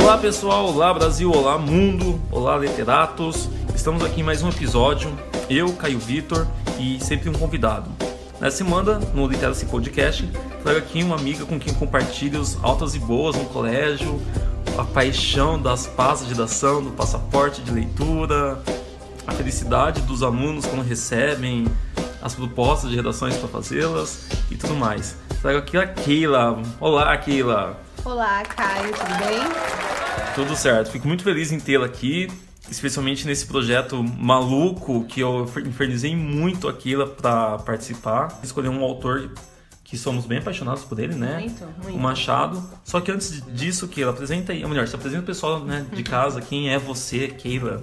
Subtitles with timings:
[0.00, 3.48] Olá pessoal, olá Brasil, olá mundo, olá literatos.
[3.74, 5.12] Estamos aqui em mais um episódio.
[5.50, 6.46] Eu, Caio Vitor
[6.78, 7.90] e sempre um convidado.
[8.40, 10.24] Nessa semana, no Literacy Podcast,
[10.62, 14.22] trago aqui uma amiga com quem compartilho os altas e boas no colégio,
[14.78, 18.62] a paixão das pastas de redação, do passaporte de leitura,
[19.26, 21.66] a felicidade dos alunos quando recebem
[22.22, 25.16] as propostas de redações para fazê-las e tudo mais.
[25.42, 26.62] Trago aqui a Keila.
[26.80, 27.76] Olá, Keila.
[28.04, 29.67] Olá, Caio, tudo bem?
[30.38, 30.92] Tudo certo.
[30.92, 32.28] Fico muito feliz em tê-la aqui,
[32.70, 38.38] especialmente nesse projeto maluco que eu infernizei muito a Keila para participar.
[38.44, 39.32] Escolhi um autor
[39.82, 41.40] que somos bem apaixonados por ele, né?
[41.40, 41.96] Muito, muito.
[41.96, 42.62] O Machado.
[42.84, 46.04] Só que antes disso, Keila, apresenta aí, ou melhor, se apresenta o pessoal né, de
[46.04, 47.80] casa, quem é você, Keila?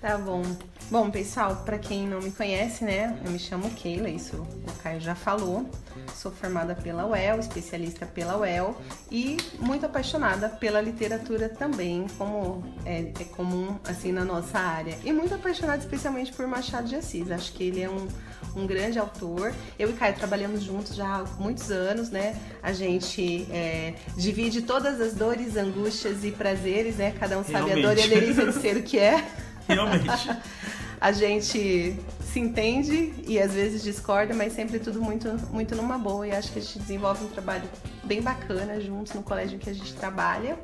[0.00, 0.44] Tá bom.
[0.90, 4.98] Bom, pessoal, para quem não me conhece, né, eu me chamo Keila, isso o Caio
[4.98, 5.68] já falou.
[6.14, 8.74] Sou formada pela UEL, especialista pela UEL
[9.10, 14.96] e muito apaixonada pela literatura também, como é, é comum assim na nossa área.
[15.04, 17.30] E muito apaixonada especialmente por Machado de Assis.
[17.30, 18.08] Acho que ele é um,
[18.56, 19.52] um grande autor.
[19.78, 22.34] Eu e Caio trabalhamos juntos já há muitos anos, né?
[22.62, 27.14] A gente é, divide todas as dores, angústias e prazeres, né?
[27.18, 27.84] Cada um sabe Realmente.
[27.84, 29.22] a dor e a delícia de ser o que é.
[29.68, 30.06] Realmente.
[31.00, 31.96] a gente
[32.32, 36.26] se entende e às vezes discorda, mas sempre tudo muito, muito numa boa.
[36.26, 37.64] E acho que a gente desenvolve um trabalho
[38.04, 40.58] bem bacana juntos no colégio em que a gente trabalha.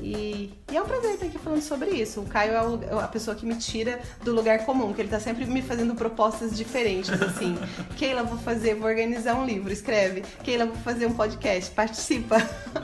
[0.00, 2.20] E, e é um prazer estar aqui falando sobre isso.
[2.20, 2.62] O Caio é
[2.94, 5.94] o- a pessoa que me tira do lugar comum, que ele tá sempre me fazendo
[5.94, 7.56] propostas diferentes, assim.
[7.96, 10.22] Keila, vou fazer, vou organizar um livro, escreve.
[10.42, 12.36] Keila, vou fazer um podcast, participa.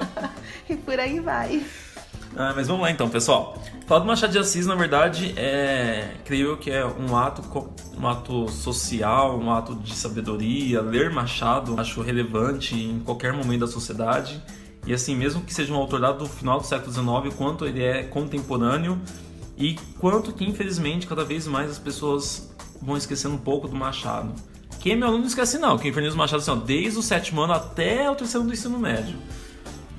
[0.68, 1.62] e por aí vai.
[2.36, 3.60] Ah, mas vamos lá então, pessoal.
[3.90, 7.42] Falar do Machado de Assis, na verdade, é, creio eu que é um ato,
[7.98, 10.80] um ato social, um ato de sabedoria.
[10.80, 14.40] Ler Machado acho relevante em qualquer momento da sociedade.
[14.86, 18.04] E assim, mesmo que seja um autor do final do século XIX, quanto ele é
[18.04, 18.96] contemporâneo
[19.58, 22.48] e quanto que, infelizmente, cada vez mais as pessoas
[22.80, 24.32] vão esquecendo um pouco do Machado.
[24.78, 27.02] Quem é meu aluno não esquece não, quem inferniza o Machado assim, ó, desde o
[27.02, 29.16] sétimo ano até o terceiro do ensino médio.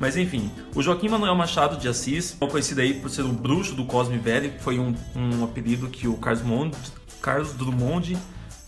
[0.01, 3.85] Mas enfim, o Joaquim Manuel Machado de Assis, conhecido aí por ser o bruxo do
[3.85, 6.75] Cosme Velho, foi um, um apelido que o Carlos, Drummond,
[7.21, 8.17] Carlos Drummond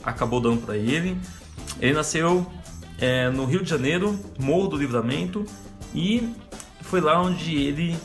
[0.03, 1.17] acabou dando para ele.
[1.79, 2.45] Ele nasceu
[2.99, 5.43] é, no Rio de Janeiro, Morro do Livramento,
[5.95, 6.35] e
[6.81, 7.97] foi lá onde ele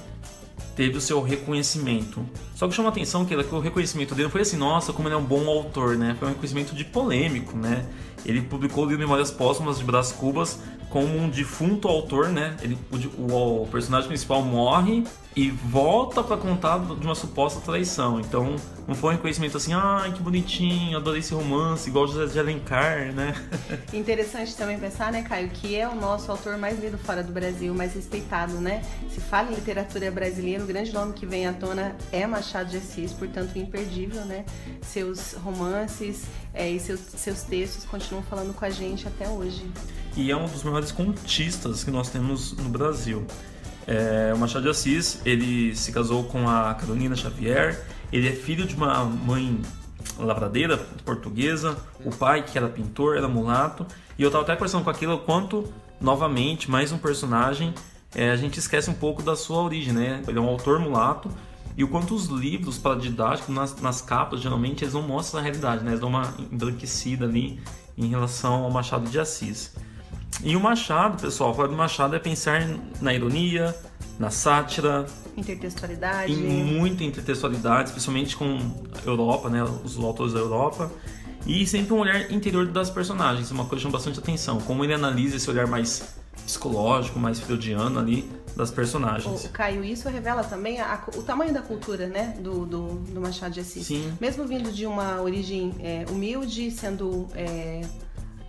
[0.75, 2.25] teve o seu reconhecimento.
[2.55, 5.15] Só que chama a atenção que que o reconhecimento dele foi assim, nossa, como ele
[5.15, 6.17] é um bom autor, né?
[6.19, 7.84] Foi um reconhecimento de polêmico, né?
[8.25, 10.59] Ele publicou o livro Memórias Póstumas de Brás Cubas
[10.91, 12.56] como um defunto autor, né?
[12.62, 15.04] Ele, o, o- o personagem principal morre
[15.37, 18.19] e volta pra contar de uma suposta traição.
[18.19, 18.56] Então,
[18.89, 23.12] não foi um reconhecimento assim, ai, que bonitinho, adorei esse romance, igual José de Alencar,
[23.12, 23.34] né?
[23.93, 27.72] Interessante também pensar, né, Caio, que é o nosso autor mais lido fora do Brasil,
[27.75, 28.83] mais respeitado, né?
[29.11, 32.78] Se fala em literatura brasileira, o grande nome que vem à tona é Machado de
[32.78, 34.44] Assis, portanto, imperdível, né?
[34.83, 39.65] Seus romances é, e seus, seus textos continuam falando com a gente até hoje.
[40.17, 43.25] e é um dos maiores contistas que nós temos no Brasil.
[43.91, 48.66] É, o Machado de Assis, ele se casou com a Carolina Xavier, ele é filho
[48.66, 49.62] de uma mãe
[50.19, 50.76] lavradeira
[51.06, 53.87] portuguesa, o pai que era pintor, era mulato,
[54.19, 57.72] e eu tava até conversando com aquilo quanto, novamente, mais um personagem,
[58.15, 60.22] é, a gente esquece um pouco da sua origem, né?
[60.28, 61.31] Ele é um autor mulato,
[61.75, 65.43] e o quanto os livros para didático, nas, nas capas, geralmente, eles não mostram a
[65.43, 65.93] realidade, né?
[65.93, 67.59] Eles dão uma embranquecida ali
[67.97, 69.75] em relação ao Machado de Assis.
[70.43, 72.62] E o Machado, pessoal, falar do Machado é pensar
[73.00, 73.75] na ironia,
[74.19, 75.06] na sátira,
[75.37, 76.33] Intertextualidade.
[76.33, 78.59] em muita intertextualidade, especialmente com
[79.05, 80.91] a Europa, né, os autores da Europa,
[81.47, 84.94] e sempre um olhar interior das personagens, uma coisa que chama bastante atenção, como ele
[84.94, 89.44] analisa esse olhar mais psicológico, mais freudiano ali das personagens.
[89.44, 93.53] O Caio, isso revela também a- o tamanho da cultura, né, do, do, do Machado
[93.55, 93.87] de Assis.
[93.87, 94.12] Sim.
[94.21, 97.82] Mesmo vindo de uma origem é, humilde, sendo é,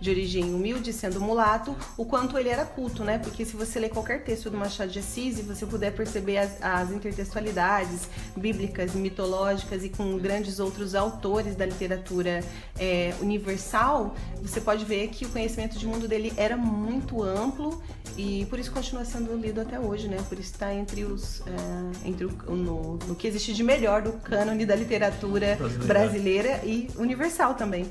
[0.00, 3.18] de origem humilde, sendo mulato, o quanto ele era culto, né?
[3.18, 6.62] Porque se você ler qualquer texto do Machado de Assis e você puder perceber as,
[6.62, 12.42] as intertextualidades bíblicas, mitológicas e com grandes outros autores da literatura
[12.78, 17.82] é, universal, você pode ver que o conhecimento de mundo dele era muito amplo
[18.16, 20.16] e por isso continua sendo lido até hoje, né?
[20.28, 24.12] Por isso está entre os é, entre o, no, no que existe de melhor do
[24.12, 25.86] cânone da literatura Brasileira.
[25.86, 27.90] brasileira e universal também.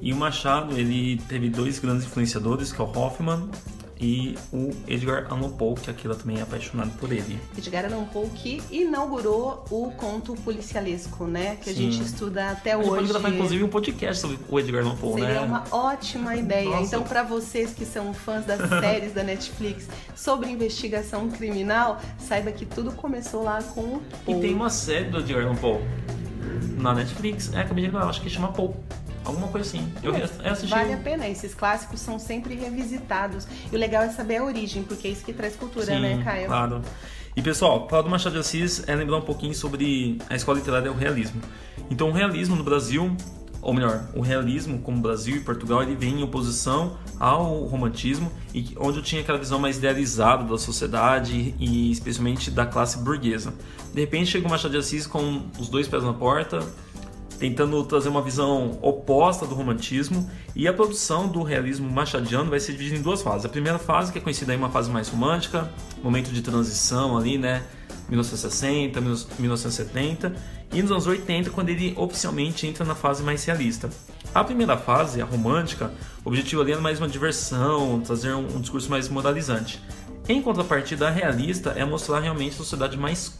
[0.00, 3.48] E o Machado, ele teve dois grandes influenciadores, que é o Hoffman
[4.00, 7.36] e o Edgar Allan Poe, que aquilo também é apaixonado por ele.
[7.58, 11.56] Edgar Allan Poe que inaugurou o conto policialesco, né?
[11.56, 11.70] Que Sim.
[11.70, 13.12] a gente estuda até A gente pode hoje.
[13.12, 15.46] gravar, inclusive, um podcast sobre o Edgar Allan Poe, Seria né?
[15.46, 16.70] uma ótima ideia.
[16.70, 16.82] Nossa.
[16.84, 22.64] Então, para vocês que são fãs das séries da Netflix sobre investigação criminal, saiba que
[22.64, 24.40] tudo começou lá com o E Poe.
[24.40, 25.80] tem uma série do Edgar Allan Poe
[26.76, 27.52] na Netflix.
[27.52, 28.70] É, acabei de lembrar, acho que chama Poe.
[29.24, 29.92] Alguma coisa assim.
[30.02, 30.70] Eu, eu assisti.
[30.70, 33.46] Vale a pena, esses clássicos são sempre revisitados.
[33.70, 36.22] E o legal é saber a origem, porque é isso que traz cultura, Sim, né,
[36.24, 36.46] Caio?
[36.46, 36.82] Claro.
[37.36, 40.88] E pessoal, falar do Machado de Assis é lembrar um pouquinho sobre a escola literária
[40.88, 41.40] e o realismo.
[41.88, 43.16] Então, o realismo no Brasil,
[43.62, 48.74] ou melhor, o realismo como Brasil e Portugal, ele vem em oposição ao romantismo, e
[48.76, 53.54] onde eu tinha aquela visão mais idealizada da sociedade e especialmente da classe burguesa.
[53.94, 56.58] De repente chega o Machado de Assis com os dois pés na porta,
[57.38, 62.72] tentando trazer uma visão oposta do romantismo e a produção do realismo machadiano vai ser
[62.72, 63.46] dividida em duas fases.
[63.46, 65.70] A primeira fase, que é conhecida aí uma fase mais romântica,
[66.02, 67.62] momento de transição ali, né,
[68.08, 70.34] 1960, 1970,
[70.72, 73.88] e nos anos 80, quando ele oficialmente entra na fase mais realista.
[74.34, 75.92] A primeira fase, a romântica,
[76.24, 79.80] o objetivo ali é mais uma diversão, trazer um, um discurso mais moralizante.
[80.28, 83.38] Em contrapartida, a realista é mostrar realmente a sociedade mais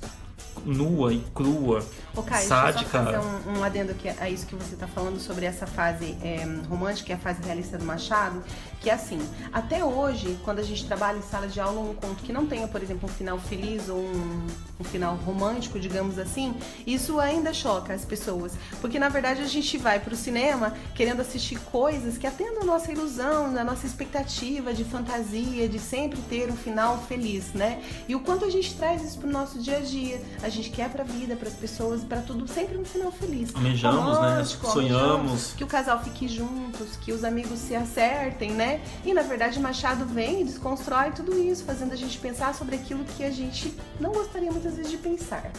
[0.64, 1.84] nua e crua,
[2.14, 2.98] Ô, Caio, sádica.
[3.02, 5.44] deixa eu só fazer um, um adendo aqui a isso que você está falando sobre
[5.44, 8.42] essa fase é, romântica, que é a fase realista do Machado,
[8.80, 9.20] que é assim,
[9.52, 12.68] até hoje, quando a gente trabalha em sala de aula um conto que não tenha,
[12.68, 14.46] por exemplo, um final feliz ou um,
[14.78, 16.54] um final romântico, digamos assim,
[16.86, 18.52] isso ainda choca as pessoas.
[18.80, 22.64] Porque, na verdade, a gente vai para o cinema querendo assistir coisas que atendam a
[22.64, 27.82] nossa ilusão, a nossa expectativa de fantasia, de sempre ter um final feliz, né?
[28.08, 30.20] E o quanto a gente traz isso pro nosso dia a dia.
[30.42, 33.54] A gente quer pra vida, pras pessoas, pra tudo, sempre um final feliz.
[33.54, 34.44] Almejamos, né?
[34.44, 34.68] Sonhamos.
[34.68, 38.67] almejamos Que o casal fique juntos, que os amigos se acertem, né?
[39.04, 43.04] E na verdade Machado vem e desconstrói tudo isso, fazendo a gente pensar sobre aquilo
[43.04, 45.50] que a gente não gostaria muitas vezes de pensar.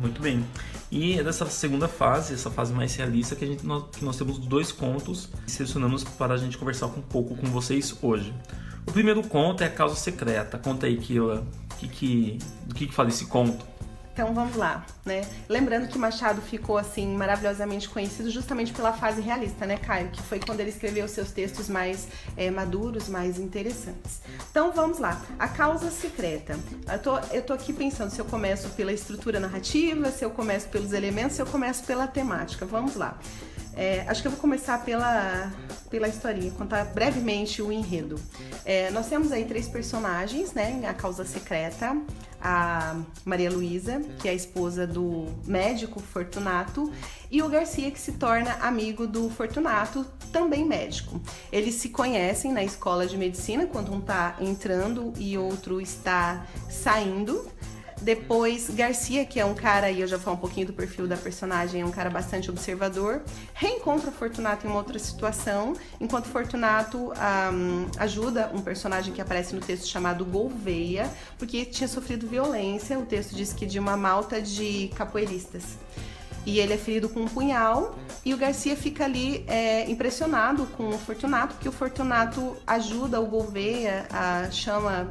[0.00, 0.44] Muito bem.
[0.90, 4.16] E é dessa segunda fase, essa fase mais realista, que, a gente, nós, que nós
[4.16, 8.32] temos dois contos que selecionamos para a gente conversar um pouco com vocês hoje.
[8.86, 10.58] O primeiro conto é A Causa Secreta.
[10.58, 11.44] Conta aí, Kila,
[11.78, 13.66] que, que, do que, que fala esse conto?
[14.16, 15.28] Então vamos lá, né?
[15.46, 20.08] Lembrando que Machado ficou assim maravilhosamente conhecido justamente pela fase realista, né, Caio?
[20.08, 24.22] Que foi quando ele escreveu seus textos mais é, maduros, mais interessantes.
[24.50, 25.20] Então vamos lá.
[25.38, 26.58] A causa secreta.
[26.90, 30.66] Eu tô, eu tô aqui pensando se eu começo pela estrutura narrativa, se eu começo
[30.68, 32.64] pelos elementos, se eu começo pela temática.
[32.64, 33.18] Vamos lá.
[33.76, 35.52] É, acho que eu vou começar pela,
[35.90, 38.18] pela historinha, contar brevemente o enredo.
[38.64, 40.82] É, nós temos aí três personagens, né?
[40.88, 41.94] A causa secreta,
[42.40, 46.90] a Maria Luísa, que é a esposa do médico Fortunato,
[47.30, 51.20] e o Garcia, que se torna amigo do Fortunato, também médico.
[51.52, 57.46] Eles se conhecem na escola de medicina, quando um está entrando e outro está saindo.
[58.00, 61.16] Depois, Garcia, que é um cara, e eu já falo um pouquinho do perfil da
[61.16, 63.22] personagem, é um cara bastante observador,
[63.54, 67.12] reencontra Fortunato em uma outra situação, enquanto Fortunato
[67.52, 72.98] um, ajuda um personagem que aparece no texto chamado Gouveia, porque tinha sofrido violência.
[72.98, 75.64] O texto diz que de uma malta de capoeiristas.
[76.44, 80.90] E ele é ferido com um punhal e o Garcia fica ali é, impressionado com
[80.90, 85.10] o Fortunato, porque o Fortunato ajuda o Gouveia, a, chama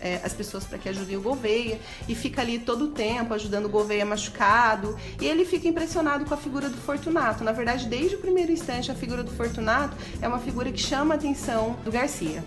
[0.00, 3.66] é, as pessoas para que ajudem o Gouveia e fica ali todo o tempo ajudando
[3.66, 7.44] o Gouveia machucado e ele fica impressionado com a figura do Fortunato.
[7.44, 11.14] Na verdade, desde o primeiro instante, a figura do Fortunato é uma figura que chama
[11.14, 12.44] a atenção do Garcia.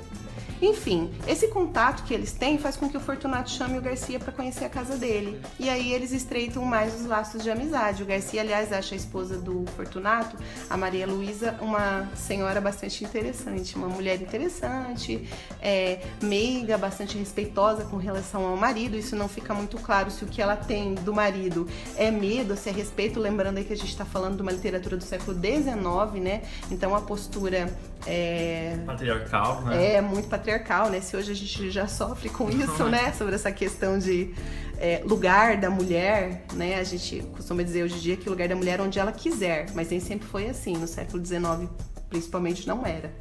[0.61, 4.31] Enfim, esse contato que eles têm faz com que o Fortunato chame o Garcia para
[4.31, 5.39] conhecer a casa dele.
[5.57, 8.03] E aí eles estreitam mais os laços de amizade.
[8.03, 10.35] O Garcia, aliás, acha a esposa do Fortunato,
[10.69, 15.27] a Maria Luísa, uma senhora bastante interessante, uma mulher interessante,
[15.61, 18.97] é, meiga, bastante respeitosa com relação ao marido.
[18.97, 22.69] Isso não fica muito claro se o que ela tem do marido é medo, se
[22.69, 23.19] é respeito.
[23.19, 26.41] Lembrando aí que a gente está falando de uma literatura do século XIX, né?
[26.69, 27.69] Então a postura
[28.05, 29.95] é, Patriarcal, né?
[29.95, 30.48] é muito patriarcal,
[30.89, 31.01] né?
[31.01, 33.13] Se hoje a gente já sofre com isso, né?
[33.13, 34.33] Sobre essa questão de
[34.79, 36.79] é, lugar da mulher, né?
[36.79, 39.11] A gente costuma dizer hoje em dia que o lugar da mulher é onde ela
[39.11, 40.77] quiser, mas nem sempre foi assim.
[40.77, 41.69] No século XIX,
[42.09, 43.13] principalmente, não era.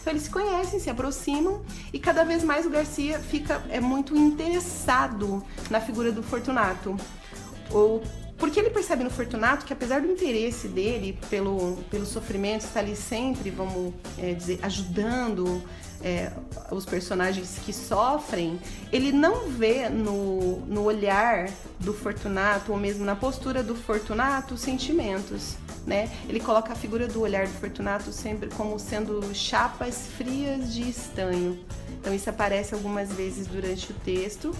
[0.00, 1.62] Então eles se conhecem, se aproximam
[1.92, 6.96] e cada vez mais o Garcia fica é muito interessado na figura do Fortunato.
[7.72, 8.02] Ou
[8.38, 12.94] porque ele percebe no Fortunato que apesar do interesse dele pelo, pelo sofrimento, está ali
[12.94, 15.62] sempre, vamos é, dizer, ajudando
[16.06, 16.30] é,
[16.70, 18.60] os personagens que sofrem,
[18.92, 25.56] ele não vê no, no olhar do Fortunato, ou mesmo na postura do Fortunato, sentimentos.
[25.84, 26.08] Né?
[26.28, 31.58] Ele coloca a figura do olhar do Fortunato sempre como sendo chapas frias de estanho.
[32.00, 34.54] Então isso aparece algumas vezes durante o texto.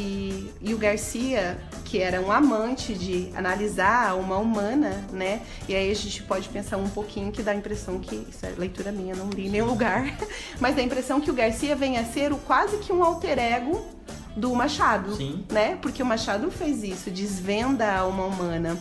[0.00, 5.42] E, e, o Garcia, que era um amante de analisar uma humana, né?
[5.68, 8.54] E aí a gente pode pensar um pouquinho que dá a impressão que, isso é
[8.56, 10.16] leitura minha, não li em nenhum lugar,
[10.58, 13.38] mas dá a impressão que o Garcia vem a ser o, quase que um alter
[13.38, 13.86] ego
[14.34, 15.44] do Machado, Sim.
[15.50, 15.76] né?
[15.82, 18.78] Porque o Machado fez isso, desvenda a alma humana.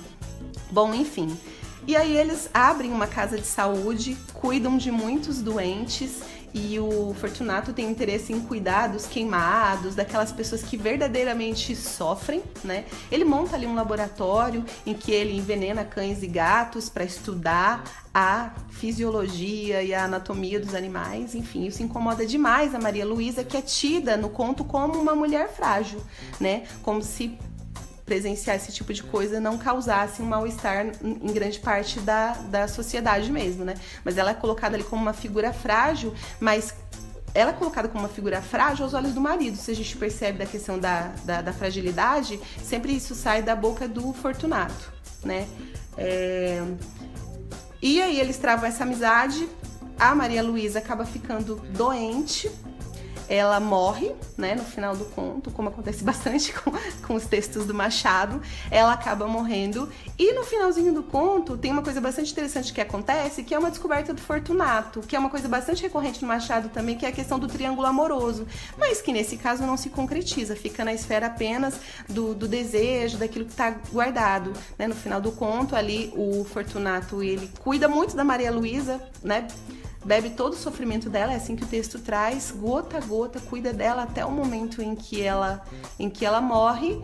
[0.72, 1.38] Bom, enfim.
[1.86, 6.22] E aí eles abrem uma casa de saúde, cuidam de muitos doentes
[6.54, 12.86] e o Fortunato tem interesse em cuidar dos queimados, daquelas pessoas que verdadeiramente sofrem, né?
[13.12, 18.52] Ele monta ali um laboratório em que ele envenena cães e gatos para estudar a
[18.70, 23.62] fisiologia e a anatomia dos animais, enfim, isso incomoda demais a Maria Luísa, que é
[23.62, 26.02] tida no conto como uma mulher frágil,
[26.40, 26.64] né?
[26.82, 27.38] Como se
[28.10, 33.32] presenciar esse tipo de coisa não causasse um mal-estar em grande parte da, da sociedade
[33.32, 33.76] mesmo, né?
[34.04, 36.74] Mas ela é colocada ali como uma figura frágil, mas
[37.36, 39.56] ela é colocada como uma figura frágil aos olhos do marido.
[39.58, 43.88] Se a gente percebe da questão da, da, da fragilidade, sempre isso sai da boca
[43.88, 44.92] do Fortunato,
[45.24, 45.48] né?
[45.96, 46.64] É...
[47.80, 49.48] E aí eles travam essa amizade,
[50.00, 52.50] a Maria Luísa acaba ficando doente
[53.30, 56.72] ela morre, né, no final do conto, como acontece bastante com,
[57.06, 59.88] com os textos do Machado, ela acaba morrendo.
[60.18, 63.70] E no finalzinho do conto tem uma coisa bastante interessante que acontece, que é uma
[63.70, 67.12] descoberta do Fortunato, que é uma coisa bastante recorrente no Machado também, que é a
[67.12, 71.80] questão do triângulo amoroso, mas que nesse caso não se concretiza, fica na esfera apenas
[72.10, 74.54] do, do desejo, daquilo que está guardado.
[74.78, 74.88] Né?
[74.88, 79.48] No final do conto, ali o Fortunato ele cuida muito da Maria Luísa, né?
[80.04, 83.74] Bebe todo o sofrimento dela, é assim que o texto traz, gota a gota, cuida
[83.74, 85.62] dela até o momento em que ela,
[86.00, 87.02] em que ela morre.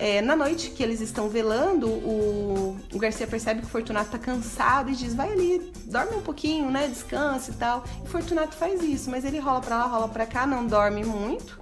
[0.00, 4.18] É, na noite que eles estão velando, o, o Garcia percebe que o Fortunato tá
[4.18, 6.86] cansado e diz: vai ali, dorme um pouquinho, né?
[6.86, 7.82] Descansa e tal.
[8.04, 11.58] E Fortunato faz isso, mas ele rola pra lá, rola pra cá, não dorme muito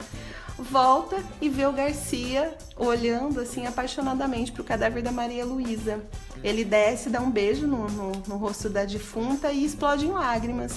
[0.58, 6.00] volta e vê o Garcia olhando assim apaixonadamente pro cadáver da Maria Luísa.
[6.42, 10.72] Ele desce, dá um beijo no, no, no, rosto da defunta e explode em lágrimas.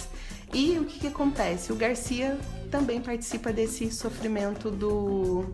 [0.53, 1.71] E o que, que acontece?
[1.71, 2.37] O Garcia
[2.71, 5.45] também participa desse sofrimento do,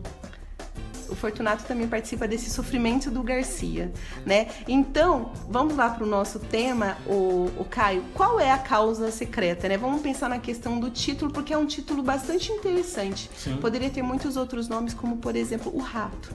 [1.09, 3.91] o Fortunato também participa desse sofrimento do Garcia,
[4.25, 4.47] né?
[4.67, 8.03] Então, vamos lá para o nosso tema, o, o Caio.
[8.13, 9.77] Qual é a causa secreta, né?
[9.77, 13.29] Vamos pensar na questão do título, porque é um título bastante interessante.
[13.35, 13.57] Sim.
[13.57, 16.33] Poderia ter muitos outros nomes, como por exemplo o Rato.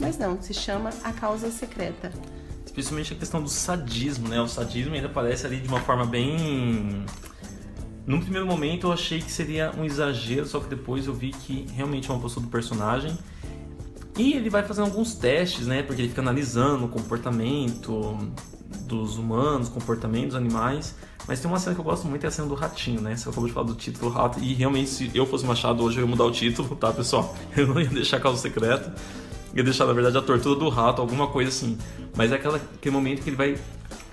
[0.00, 2.12] Mas não, se chama A Causa Secreta.
[2.64, 4.40] Especialmente a questão do sadismo, né?
[4.40, 7.04] O sadismo ainda aparece ali de uma forma bem
[8.08, 11.66] num primeiro momento eu achei que seria um exagero, só que depois eu vi que
[11.74, 13.14] realmente é uma postura do personagem
[14.18, 15.82] e ele vai fazendo alguns testes, né?
[15.82, 18.18] Porque ele fica analisando o comportamento
[18.84, 20.96] dos humanos, comportamento dos animais.
[21.26, 23.14] Mas tem uma cena que eu gosto muito, é a cena do ratinho, né?
[23.14, 24.40] Você acabou de falar do título rato.
[24.40, 27.36] E realmente, se eu fosse Machado hoje, eu ia mudar o título, tá, pessoal?
[27.56, 28.92] Eu não ia deixar causa secreta.
[29.54, 31.78] Ia deixar, na verdade, a tortura do rato, alguma coisa assim.
[32.16, 33.56] Mas é aquela, aquele momento que ele vai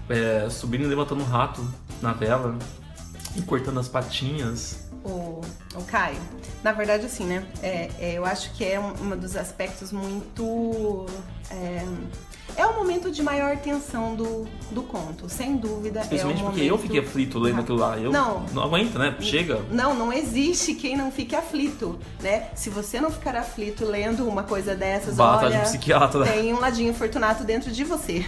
[0.10, 1.66] é, subindo e levantando o rato
[2.02, 2.58] na vela
[3.36, 5.42] e cortando as patinhas o,
[5.76, 6.20] o Caio.
[6.64, 7.46] Na verdade, assim, né?
[7.62, 11.06] É, é, eu acho que é um, um dos aspectos muito.
[11.52, 11.86] É,
[12.58, 16.02] é o momento de maior tensão do, do conto, sem dúvida.
[16.02, 16.74] Principalmente é porque momento...
[16.74, 17.98] eu fiquei aflito lendo aquilo lá.
[17.98, 19.16] Eu não, não aguento, né?
[19.20, 19.62] Chega.
[19.70, 22.50] Não, não existe quem não fique aflito, né?
[22.56, 26.24] Se você não ficar aflito lendo uma coisa dessas, Bata olha, de psiquiatra.
[26.24, 28.26] tem um ladinho fortunato dentro de você.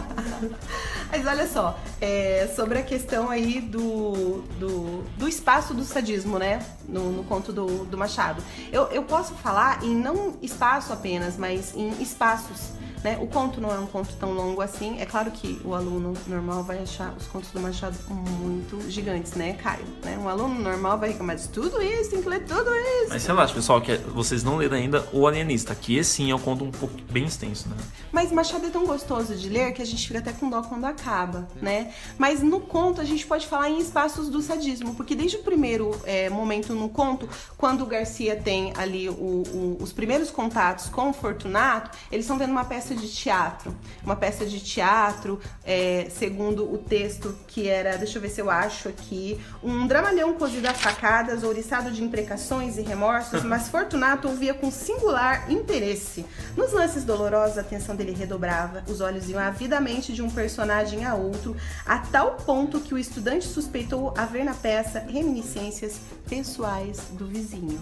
[1.10, 6.64] Mas olha só, é, sobre a questão aí do, do, do, espaço do sadismo, né?
[6.88, 8.42] No, no conto do, do Machado.
[8.72, 12.72] Eu, eu posso falar em não espaço apenas, mas em espaços
[13.04, 13.18] né?
[13.20, 14.98] O conto não é um conto tão longo assim.
[14.98, 19.52] É claro que o aluno normal vai achar os contos do Machado muito gigantes, né,
[19.52, 19.84] Caio?
[20.02, 20.18] Né?
[20.18, 23.10] Um aluno normal vai reclamar de tudo isso, tem que ler tudo isso.
[23.10, 26.38] Mas relaxa, pessoal, que vocês não leram ainda O Alienista, que esse sim é um
[26.38, 27.76] conto um pouco bem extenso, né?
[28.10, 30.86] Mas Machado é tão gostoso de ler que a gente fica até com dó quando
[30.86, 31.92] acaba, né?
[32.16, 35.90] Mas no conto a gente pode falar em espaços do sadismo, porque desde o primeiro
[36.04, 41.10] é, momento no conto, quando o Garcia tem ali o, o, os primeiros contatos com
[41.10, 43.76] o Fortunato, eles estão vendo uma peça peça de teatro.
[44.02, 48.50] Uma peça de teatro, é, segundo o texto que era, deixa eu ver se eu
[48.50, 54.54] acho aqui, um dramalhão cozido a facadas, ouriçado de imprecações e remorsos, mas Fortunato ouvia
[54.54, 56.24] com singular interesse.
[56.56, 61.14] Nos lances dolorosos, a atenção dele redobrava, os olhos iam avidamente de um personagem a
[61.14, 65.98] outro, a tal ponto que o estudante suspeitou haver na peça reminiscências
[66.28, 67.80] pessoais do vizinho.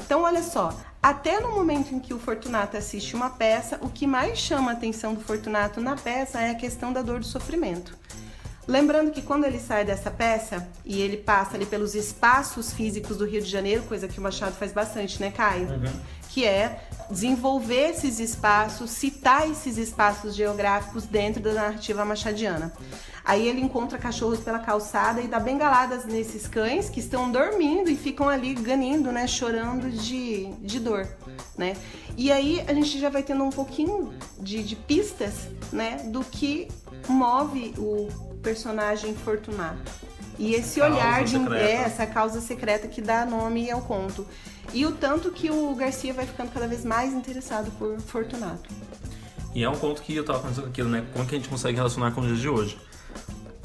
[0.00, 4.06] Então, olha só, até no momento em que o Fortunato assiste uma peça, o que
[4.06, 7.96] mais chama a atenção do Fortunato na peça é a questão da dor do sofrimento.
[8.66, 13.26] Lembrando que quando ele sai dessa peça e ele passa ali pelos espaços físicos do
[13.26, 15.68] Rio de Janeiro, coisa que o Machado faz bastante, né, Caio?
[15.68, 16.00] Uhum.
[16.34, 22.72] Que é desenvolver esses espaços, citar esses espaços geográficos dentro da narrativa machadiana.
[23.24, 27.94] Aí ele encontra cachorros pela calçada e dá bengaladas nesses cães que estão dormindo e
[27.94, 31.06] ficam ali ganindo, né, chorando de, de dor,
[31.56, 31.76] né?
[32.16, 35.34] E aí a gente já vai tendo um pouquinho de, de pistas,
[35.72, 36.66] né, do que
[37.08, 38.08] move o
[38.42, 39.92] personagem Fortunato.
[40.36, 44.26] E esse olhar de é, essa causa secreta que dá nome ao conto.
[44.72, 48.68] E o tanto que o Garcia vai ficando cada vez mais interessado por Fortunato.
[49.54, 51.06] E é um conto que eu tava pensando aquilo, né?
[51.12, 52.78] Como que a gente consegue relacionar com os dias de hoje?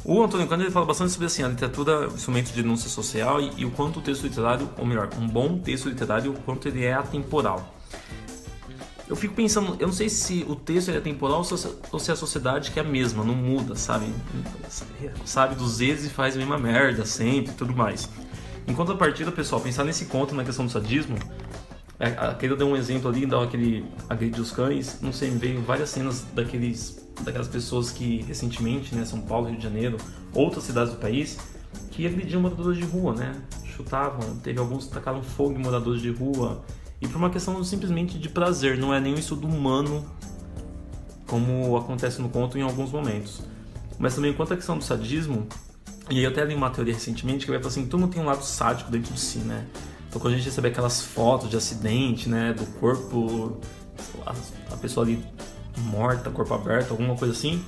[0.03, 3.51] O Antônio Cândido ele fala bastante sobre assim, a literatura, instrumento de denúncia social e,
[3.57, 6.85] e, o quanto o texto literário, ou melhor, um bom texto literário, o quanto ele
[6.85, 7.75] é atemporal.
[9.07, 11.43] Eu fico pensando, eu não sei se o texto é atemporal
[11.91, 14.05] ou se a sociedade que é a mesma, não muda, sabe?
[15.25, 18.07] Sabe dos vezes e faz a mesma merda sempre e tudo mais.
[18.69, 21.17] Enquanto a partida, pessoal, pensar nesse conto na questão do sadismo,
[21.99, 25.61] é, aquele deu um exemplo ali, dá aquele agride os cães, não sei, me veio
[25.63, 29.97] várias cenas daqueles, daquelas pessoas que recentemente, né, São Paulo, Rio de Janeiro,
[30.33, 31.39] outras cidades do país,
[31.89, 33.35] que agrediam moradores de rua, né?
[33.65, 36.63] Chutavam, teve alguns que tacaram fogo em moradores de rua,
[37.01, 40.05] e por uma questão simplesmente de prazer, não é nenhum estudo humano
[41.25, 43.41] como acontece no conto em alguns momentos.
[43.97, 45.47] Mas também quanto à questão do sadismo,
[46.09, 48.25] e eu até li uma teoria recentemente que vai falar assim, todo mundo tem um
[48.25, 49.65] lado sádico dentro de si, né?
[50.07, 53.59] Então quando a gente recebe aquelas fotos de acidente, né, do corpo,
[54.25, 55.23] a, pessoa ali
[55.77, 57.63] morta, corpo aberto, alguma coisa assim,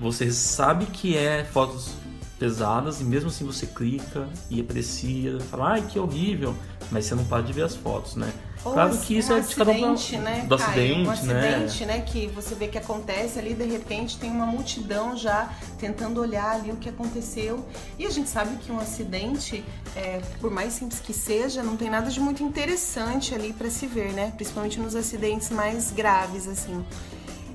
[0.00, 1.94] você sabe que é fotos
[2.38, 6.56] pesadas e mesmo assim você clica e aprecia, fala, ai que horrível,
[6.92, 8.30] mas você não para de ver as fotos, né?
[8.64, 11.96] Ou claro que isso um é de cada um né, do acidente, um acidente, né?
[11.96, 12.00] né?
[12.02, 16.70] Que você vê que acontece ali, de repente tem uma multidão já tentando olhar ali
[16.70, 17.66] o que aconteceu.
[17.98, 19.64] E a gente sabe que um acidente,
[19.96, 23.86] é, por mais simples que seja, não tem nada de muito interessante ali para se
[23.86, 24.32] ver, né?
[24.36, 26.84] Principalmente nos acidentes mais graves, assim.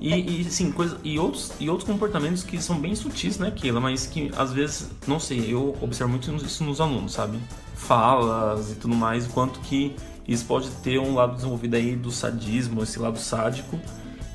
[0.00, 3.80] E, e sim, coisa, e, outros, e outros comportamentos que são bem sutis, né, Keila?
[3.80, 7.38] Mas que às vezes, não sei, eu observo muito isso nos alunos, sabe?
[7.74, 9.96] Falas e tudo mais, o quanto que
[10.26, 13.80] isso pode ter um lado desenvolvido aí do sadismo, esse lado sádico.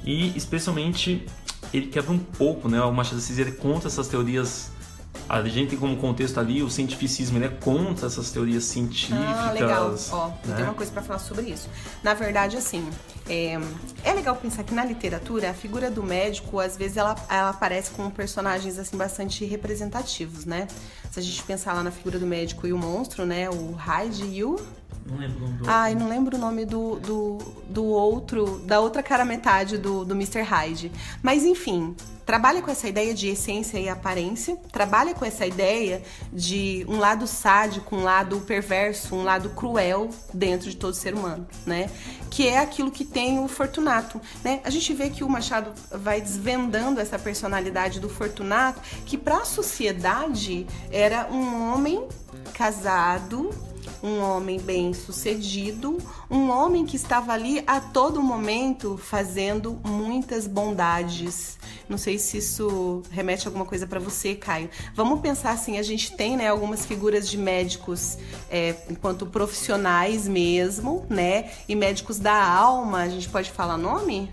[0.04, 1.26] E especialmente
[1.74, 2.82] ele quebra um pouco, né?
[2.82, 4.72] O Machado de Assis ele conta essas teorias
[5.30, 9.20] a gente tem como contexto ali o cientificismo, ele é contra essas teorias científicas.
[9.20, 9.96] Ah, legal.
[10.12, 10.34] Ó, né?
[10.46, 11.70] eu tenho uma coisa para falar sobre isso.
[12.04, 12.88] Na verdade, assim,
[13.28, 13.58] é,
[14.04, 17.92] é, legal pensar que na literatura a figura do médico, às vezes, ela, ela aparece
[17.92, 20.68] com personagens assim bastante representativos, né?
[21.12, 23.50] Se a gente pensar lá na figura do médico e o monstro, né?
[23.50, 24.60] O Hyde e o
[25.14, 27.38] não lembro o nome do Ai, não lembro o nome do, do,
[27.70, 30.42] do outro, da outra cara metade do, do Mr.
[30.42, 30.92] Hyde.
[31.22, 31.96] Mas enfim,
[32.26, 37.28] trabalha com essa ideia de essência e aparência, trabalha com essa ideia de um lado
[37.28, 41.90] sádico, um lado perverso, um lado cruel dentro de todo ser humano, né?
[42.30, 44.62] Que é aquilo que tem o Fortunato, né?
[44.64, 49.46] A gente vê que o Machado vai desvendando essa personalidade do Fortunato, que para a
[49.46, 52.08] sociedade era um homem
[52.54, 53.50] casado,
[54.02, 55.98] um homem bem sucedido,
[56.30, 61.58] um homem que estava ali a todo momento fazendo muitas bondades.
[61.88, 64.70] Não sei se isso remete a alguma coisa para você, Caio.
[64.96, 68.18] Vamos pensar assim: a gente tem né, algumas figuras de médicos
[68.50, 71.52] é, enquanto profissionais mesmo, né?
[71.68, 74.32] E médicos da alma, a gente pode falar nome?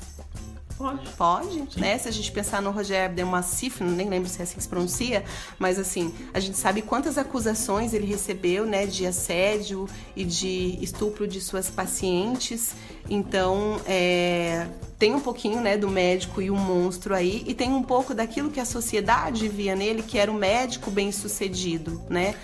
[0.81, 1.11] Pode.
[1.11, 1.99] Pode, né?
[1.99, 5.23] Se a gente pensar no Roger Abdelmassif, nem lembro se é assim que se pronuncia,
[5.59, 11.29] mas assim, a gente sabe quantas acusações ele recebeu, né, de assédio e de estupro
[11.29, 12.75] de suas pacientes.
[13.11, 17.83] Então, é, tem um pouquinho, né, do médico e o monstro aí, e tem um
[17.83, 22.35] pouco daquilo que a sociedade via nele, que era o médico bem-sucedido, né?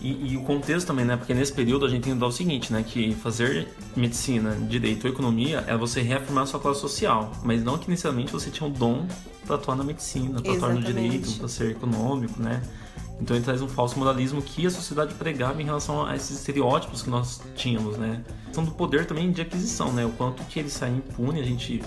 [0.00, 1.16] E, e, o contexto também, né?
[1.16, 2.84] Porque nesse período a gente tem que dar o seguinte, né?
[2.86, 7.32] Que fazer medicina, direito ou economia é você reafirmar a sua classe social.
[7.42, 9.06] Mas não que inicialmente você tinha o dom
[9.46, 12.62] para atuar na medicina, para atuar no direito, para ser econômico, né?
[13.20, 17.02] Então ele traz um falso moralismo que a sociedade pregava em relação a esses estereótipos
[17.02, 18.22] que nós tínhamos, né?
[18.52, 20.04] São do poder também de aquisição, né?
[20.04, 21.82] O quanto que ele sai impune, a gente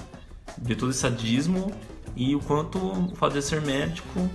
[0.57, 1.71] vê todo esse sadismo
[2.15, 4.29] e o quanto o fato de ser médico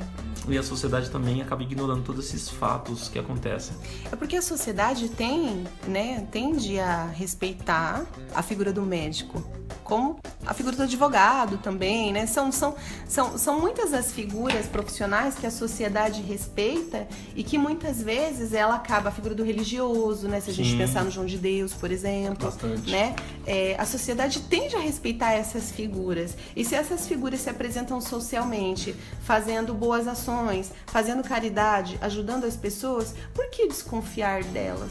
[0.48, 3.76] e a sociedade também acaba ignorando todos esses fatos que acontecem.
[4.11, 9.44] É porque a sociedade tem, né, tende a respeitar a figura do médico,
[9.83, 12.26] como a figura do advogado também, né?
[12.26, 12.74] São, são,
[13.09, 18.74] são, são muitas as figuras profissionais que a sociedade respeita e que muitas vezes ela
[18.76, 20.40] acaba a figura do religioso, né?
[20.40, 20.79] Se a gente Sim.
[20.79, 22.90] pensar no João de Deus, por exemplo, Bastante.
[22.90, 23.14] né?
[23.46, 28.94] É, a sociedade tende a respeitar essas figuras e se essas figuras se apresentam socialmente,
[29.22, 34.90] fazendo boas ações, fazendo caridade, ajudando as pessoas, por que desconfiar delas?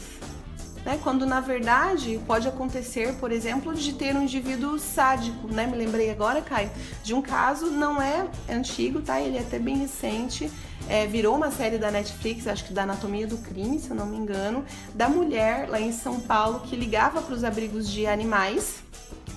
[0.86, 1.00] Né?
[1.02, 5.66] Quando na verdade pode acontecer, por exemplo, de ter um indivíduo sádico, né?
[5.66, 6.70] Me lembrei agora, Caio,
[7.02, 9.20] de um caso não é antigo, tá?
[9.20, 10.48] Ele é até bem recente.
[10.88, 14.06] É, virou uma série da Netflix, acho que da Anatomia do Crime, se eu não
[14.06, 18.76] me engano, da mulher lá em São Paulo que ligava para os abrigos de animais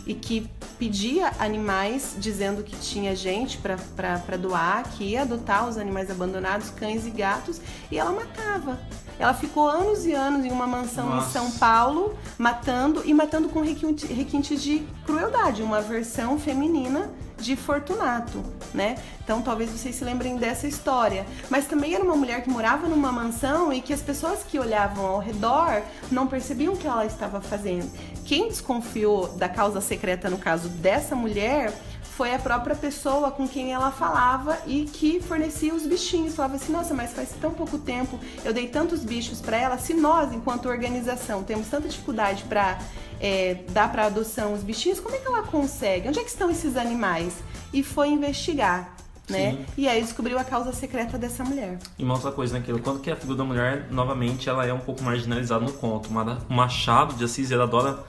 [0.06, 6.12] e que pedia animais dizendo que tinha gente para doar, que ia adotar os animais
[6.12, 7.60] abandonados, cães e gatos,
[7.90, 8.80] e ela matava.
[9.20, 11.28] Ela ficou anos e anos em uma mansão Nossa.
[11.28, 18.44] em São Paulo, matando e matando com requintes de crueldade, uma versão feminina de Fortunato,
[18.74, 18.96] né?
[19.24, 21.26] Então talvez vocês se lembrem dessa história.
[21.50, 25.06] Mas também era uma mulher que morava numa mansão e que as pessoas que olhavam
[25.06, 27.90] ao redor não percebiam o que ela estava fazendo.
[28.26, 31.74] Quem desconfiou da causa secreta no caso dessa mulher
[32.20, 36.36] foi a própria pessoa com quem ela falava e que fornecia os bichinhos.
[36.36, 39.78] Falava assim: nossa, mas faz tão pouco tempo, eu dei tantos bichos para ela.
[39.78, 42.78] Se nós, enquanto organização, temos tanta dificuldade para
[43.22, 46.10] é, dar para adoção os bichinhos, como é que ela consegue?
[46.10, 47.38] Onde é que estão esses animais?
[47.72, 48.98] E foi investigar.
[49.30, 49.52] Né?
[49.52, 49.66] Sim.
[49.78, 51.78] E aí descobriu a causa secreta dessa mulher.
[51.98, 54.80] E uma outra coisa naquilo, quando que a figura da mulher, novamente, ela é um
[54.80, 56.10] pouco marginalizada no conto.
[56.10, 58.04] O Machado de Assis, ele adora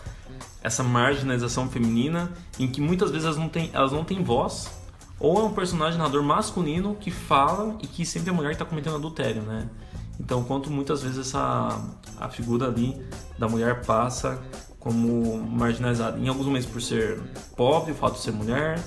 [0.62, 4.70] essa marginalização feminina em que muitas vezes elas não têm, elas não têm voz
[5.18, 8.96] ou é um personagem narrador masculino que fala e que sempre a mulher está cometendo
[8.96, 9.68] adultério, né?
[10.18, 11.78] Então, quanto muitas vezes essa
[12.18, 13.00] a figura ali
[13.38, 14.42] da mulher passa
[14.78, 17.20] como marginalizada, em alguns momentos por ser
[17.56, 18.82] pobre, o fato de ser mulher,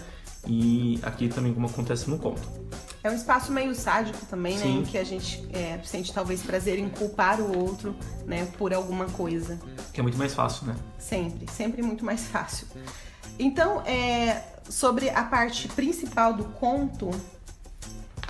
[0.45, 2.41] e aqui também como acontece no conto.
[3.03, 4.63] É um espaço meio sádico também, Sim.
[4.63, 4.79] né?
[4.79, 8.47] Em que a gente é, sente talvez prazer em culpar o outro, né?
[8.57, 9.59] Por alguma coisa.
[9.93, 10.75] Que é muito mais fácil, né?
[10.97, 12.67] Sempre, sempre muito mais fácil.
[13.37, 17.11] Então, é, sobre a parte principal do conto,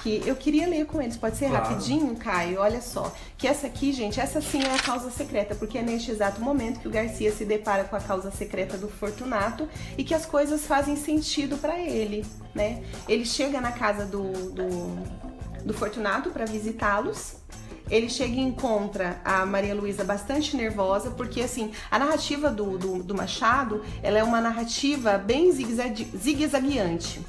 [0.04, 1.16] que eu queria ler com eles.
[1.16, 1.64] Pode ser claro.
[1.66, 2.60] rapidinho, Caio?
[2.60, 3.14] Olha só.
[3.38, 6.82] Que essa aqui, gente, essa sim é a causa secreta, porque é neste exato momento
[6.82, 10.66] que o Garcia se depara com a causa secreta do Fortunato e que as coisas
[10.66, 12.84] fazem sentido para ele, né?
[13.08, 17.43] Ele chega na casa do, do, do Fortunato para visitá-los
[17.90, 23.04] ele chega e encontra a Maria Luísa bastante nervosa, porque assim, a narrativa do, do,
[23.04, 27.22] do Machado, ela é uma narrativa bem zigue-zagueante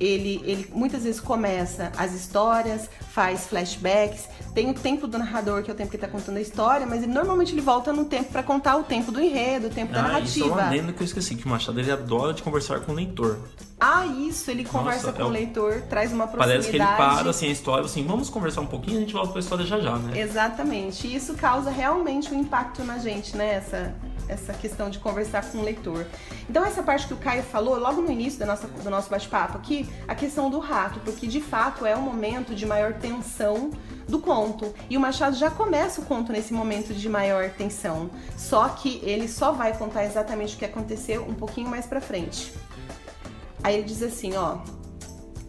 [0.00, 5.70] ele, ele muitas vezes começa as histórias, faz flashbacks, tem o tempo do narrador, que
[5.70, 8.32] é o tempo que está contando a história, mas ele, normalmente ele volta no tempo
[8.32, 10.46] para contar o tempo do enredo, o tempo ah, da narrativa.
[10.46, 12.92] Isso é uma lenda que eu esqueci, que o Machado ele adora de conversar com
[12.92, 13.38] o leitor.
[13.78, 16.52] Ah, isso, ele conversa Nossa, com é o leitor, traz uma proximidade.
[16.52, 19.12] Parece que ele para assim a história, assim, vamos conversar um pouquinho e a gente
[19.12, 20.20] volta para a história já já, né?
[20.20, 21.06] Exatamente.
[21.06, 23.54] E isso causa realmente um impacto na gente, né?
[23.54, 23.94] Essa,
[24.30, 26.06] essa questão de conversar com o leitor.
[26.48, 29.58] Então, essa parte que o Caio falou, logo no início da nossa, do nosso bate-papo
[29.58, 33.70] aqui, a questão do rato, porque de fato é o momento de maior tensão
[34.08, 34.72] do conto.
[34.88, 38.10] E o Machado já começa o conto nesse momento de maior tensão.
[38.36, 42.52] Só que ele só vai contar exatamente o que aconteceu um pouquinho mais pra frente.
[43.62, 44.58] Aí ele diz assim, ó.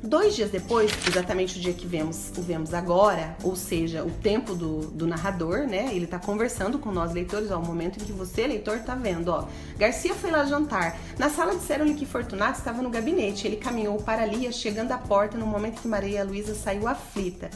[0.03, 4.55] Dois dias depois, exatamente o dia que vemos, o vemos agora, ou seja, o tempo
[4.55, 5.91] do, do narrador, né?
[5.93, 9.27] Ele tá conversando com nós leitores, ó, o momento em que você, leitor, tá vendo,
[9.27, 9.47] ó.
[9.77, 10.97] Garcia foi lá jantar.
[11.19, 13.45] Na sala disseram-lhe que Fortunato estava no gabinete.
[13.45, 17.51] Ele caminhou para ali, chegando à porta no momento que Maria Luísa saiu aflita.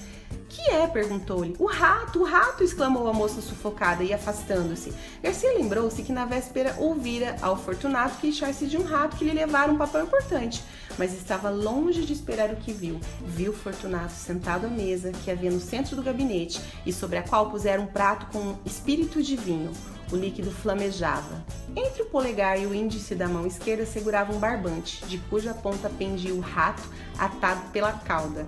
[0.48, 0.88] Que é?
[0.88, 1.56] perguntou-lhe.
[1.60, 2.64] O rato, o rato!
[2.64, 4.94] exclamou a moça sufocada e afastando-se.
[5.22, 9.72] Garcia lembrou-se que na véspera ouvira ao Fortunato queixar-se de um rato que lhe levara
[9.72, 10.64] um papel importante,
[10.98, 13.00] mas estava longe de esperar o que viu.
[13.26, 17.50] Viu Fortunato sentado à mesa que havia no centro do gabinete e sobre a qual
[17.50, 19.72] puseram um prato com espírito de vinho.
[20.12, 21.44] O líquido flamejava.
[21.76, 25.90] Entre o polegar e o índice da mão esquerda segurava um barbante, de cuja ponta
[25.90, 26.84] pendia o rato
[27.18, 28.48] atado pela cauda.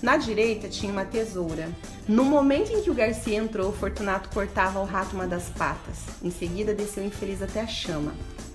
[0.00, 1.68] Na direita tinha uma tesoura.
[2.06, 5.98] No momento em que o Garcia entrou, Fortunato cortava ao rato uma das patas.
[6.22, 8.14] Em seguida, desceu infeliz até a chama,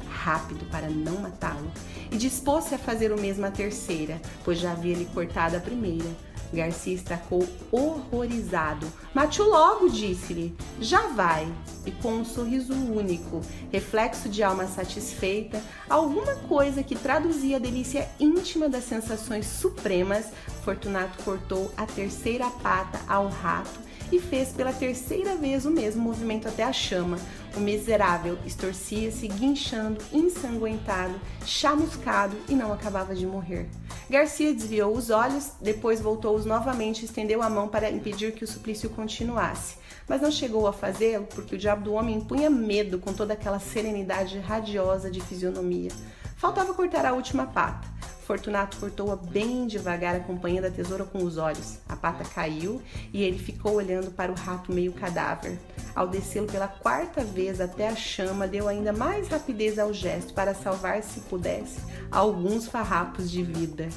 [0.09, 1.69] rápido para não matá-lo,
[2.09, 6.07] e dispôs-se a fazer o mesmo à terceira, pois já havia lhe cortado a primeira.
[6.53, 8.87] Garcia estacou horrorizado.
[9.13, 10.55] Mate-o logo, disse-lhe.
[10.79, 11.47] Já vai.
[11.85, 13.41] E com um sorriso único,
[13.71, 20.27] reflexo de alma satisfeita, alguma coisa que traduzia a delícia íntima das sensações supremas,
[20.63, 23.83] Fortunato cortou a terceira pata ao rato
[24.15, 27.17] e fez pela terceira vez o mesmo movimento até a chama.
[27.57, 33.67] O miserável estorcia-se, guinchando, ensanguentado, chamuscado e não acabava de morrer.
[34.07, 38.47] Garcia desviou os olhos, depois voltou-os novamente e estendeu a mão para impedir que o
[38.47, 39.77] suplício continuasse.
[40.07, 43.59] Mas não chegou a fazê-lo porque o diabo do homem impunha medo com toda aquela
[43.59, 45.91] serenidade radiosa de fisionomia.
[46.35, 47.87] Faltava cortar a última pata.
[48.23, 51.79] Fortunato cortou-a bem devagar, acompanhando a tesoura com os olhos.
[51.87, 52.81] A pata caiu
[53.11, 55.59] e ele ficou olhando para o rato meio cadáver.
[55.93, 60.55] Ao descê-lo pela quarta vez até a chama, deu ainda mais rapidez ao gesto para
[60.55, 61.79] salvar, se pudesse,
[62.11, 63.89] alguns farrapos de vida.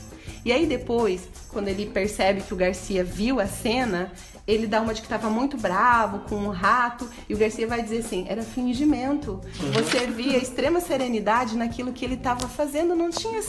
[0.44, 4.12] E aí depois, quando ele percebe que o Garcia viu a cena,
[4.46, 7.66] ele dá uma de que estava muito bravo com o um rato e o Garcia
[7.66, 9.40] vai dizer assim: era fingimento.
[9.60, 9.72] Uhum.
[9.72, 13.42] Você via extrema serenidade naquilo que ele estava fazendo, não tinha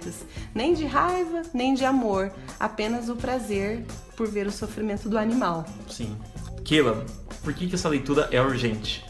[0.00, 3.84] sentimentos, nem de raiva, nem de amor, apenas o prazer
[4.16, 5.66] por ver o sofrimento do animal.
[5.88, 6.16] Sim.
[6.64, 7.04] Keila,
[7.42, 9.04] por que, que essa leitura é urgente?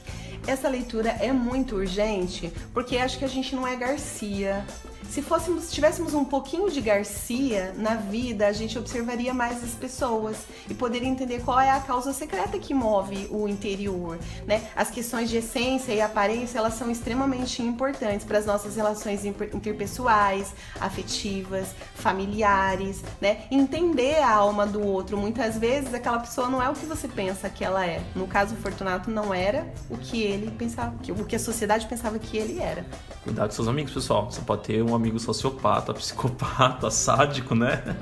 [0.47, 4.65] Essa leitura é muito urgente porque acho que a gente não é Garcia,
[5.09, 9.71] se fôssemos, se tivéssemos um pouquinho de Garcia na vida, a gente observaria mais as
[9.71, 10.37] pessoas
[10.69, 14.69] e poderia entender qual é a causa secreta que move o interior, né?
[14.77, 20.55] As questões de essência e aparência, elas são extremamente importantes para as nossas relações interpessoais,
[20.81, 23.45] afetivas, familiares, né?
[23.51, 25.17] Entender a alma do outro.
[25.17, 28.01] Muitas vezes aquela pessoa não é o que você pensa que ela é.
[28.15, 32.37] No caso Fortunato não era o que ele pensava, o que a sociedade pensava que
[32.37, 32.87] ele era.
[33.25, 34.31] Cuidado com seus amigos, pessoal.
[34.31, 37.97] Você pode ter um amigo sociopata, psicopata, sádico, né?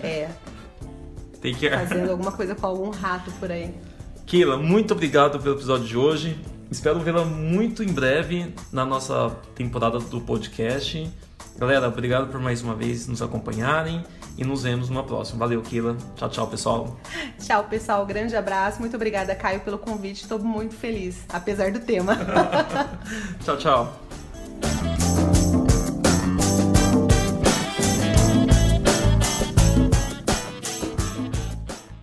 [0.00, 0.28] É.
[1.40, 1.68] Tem que...
[1.68, 3.74] Fazendo alguma coisa com algum rato por aí.
[4.26, 6.40] Kila, muito obrigado pelo episódio de hoje.
[6.70, 11.10] Espero vê-la muito em breve na nossa temporada do podcast.
[11.56, 14.04] Galera, obrigado por mais uma vez nos acompanharem
[14.36, 15.38] e nos vemos numa próxima.
[15.38, 15.96] Valeu, Kila.
[16.16, 16.96] Tchau, tchau, pessoal.
[17.38, 18.04] Tchau, pessoal.
[18.04, 18.80] Grande abraço.
[18.80, 20.22] Muito obrigada, Caio, pelo convite.
[20.22, 22.18] Estou muito feliz, apesar do tema.
[23.44, 24.93] tchau, tchau.